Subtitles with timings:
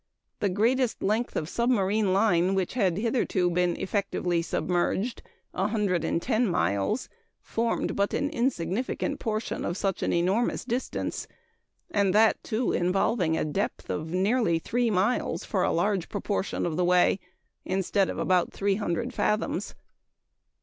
[0.39, 7.07] The greatest length of submarine line which had hitherto been effectively submerged 110 miles
[7.39, 11.27] formed but an insignificant portion of such an enormous distance;
[11.91, 16.77] and that, too, involving a depth of nearly three miles for a large proportion of
[16.77, 17.19] the way,
[17.63, 19.75] instead of about 300 fathoms.